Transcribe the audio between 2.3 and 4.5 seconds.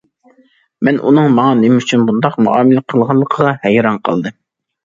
مۇئامىلە قىلغانلىقىغا ھەيران قالدىم.